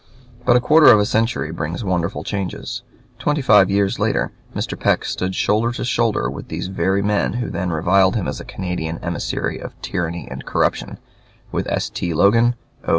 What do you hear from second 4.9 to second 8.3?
stood shoulder to shoulder with these very men who then reviled him